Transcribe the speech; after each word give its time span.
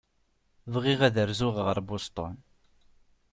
Bɣiɣ 0.73 0.99
ad 1.07 1.17
rzuɣ 1.29 1.55
ɣer 1.65 1.77
Boston. 1.87 2.35